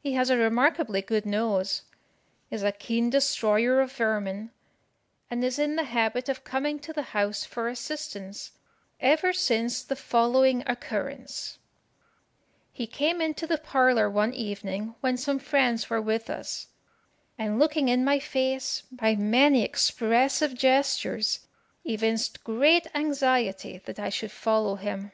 [0.00, 1.82] He has a remarkably good nose,
[2.50, 4.50] is a keen destroyer of vermin,
[5.30, 8.50] and is in the habit of coming to the house for assistance
[8.98, 11.60] ever since the following occurrence:
[12.72, 16.66] He came into the parlour one evening when some friends were with us,
[17.38, 21.46] and looking in my face, by many expressive gestures,
[21.84, 25.12] evinced great anxiety that I should follow him.